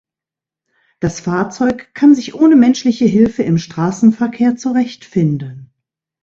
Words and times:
Das 0.99 1.19
Fahrzeug 1.19 1.93
kann 1.93 2.15
sich 2.15 2.33
ohne 2.33 2.55
menschliche 2.55 3.05
Hilfe 3.05 3.43
im 3.43 3.59
Straßenverkehr 3.59 4.55
zurechtfinden. 4.55 5.71